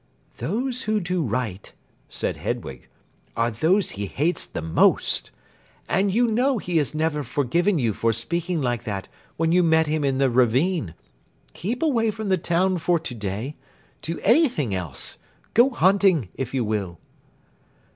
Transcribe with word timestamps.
"Those 0.37 0.85
who 0.85 0.99
do 0.99 1.21
right," 1.21 1.71
said 2.09 2.37
Hedwig, 2.37 2.87
"are 3.37 3.51
those 3.51 3.91
he 3.91 4.07
hates 4.07 4.47
the 4.47 4.63
most. 4.63 5.29
And 5.87 6.11
you 6.11 6.25
know 6.25 6.57
he 6.57 6.77
has 6.77 6.95
never 6.95 7.21
forgiven 7.21 7.77
you 7.77 7.93
for 7.93 8.11
speaking 8.11 8.63
like 8.63 8.83
that 8.85 9.07
when 9.37 9.51
you 9.51 9.61
met 9.61 9.85
him 9.85 10.03
in 10.03 10.17
the 10.17 10.31
ravine. 10.31 10.95
Keep 11.53 11.83
away 11.83 12.09
from 12.09 12.29
the 12.29 12.37
town 12.39 12.79
for 12.79 12.97
to 12.97 13.13
day. 13.13 13.55
Do 14.01 14.19
anything 14.23 14.73
else. 14.73 15.19
Go 15.53 15.69
hunting, 15.69 16.29
if 16.33 16.51
you 16.51 16.65
will." 16.65 16.97